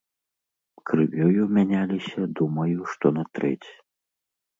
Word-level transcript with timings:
Крывёю 0.89 1.43
мяняліся 1.57 2.21
думаю, 2.39 2.77
што 2.95 3.05
на 3.19 3.23
трэць. 3.37 3.69